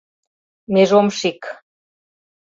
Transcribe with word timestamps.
—Межомшик... 0.73 1.41